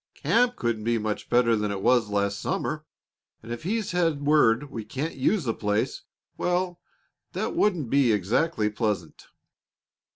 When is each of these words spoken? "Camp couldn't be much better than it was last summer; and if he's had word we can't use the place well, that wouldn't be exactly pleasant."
"Camp 0.15 0.55
couldn't 0.55 0.83
be 0.83 0.97
much 0.97 1.29
better 1.29 1.55
than 1.55 1.69
it 1.69 1.83
was 1.83 2.09
last 2.09 2.39
summer; 2.39 2.85
and 3.43 3.51
if 3.51 3.61
he's 3.61 3.91
had 3.91 4.25
word 4.25 4.71
we 4.71 4.83
can't 4.83 5.13
use 5.13 5.43
the 5.43 5.53
place 5.53 6.01
well, 6.37 6.79
that 7.33 7.55
wouldn't 7.55 7.91
be 7.91 8.11
exactly 8.11 8.67
pleasant." 8.67 9.27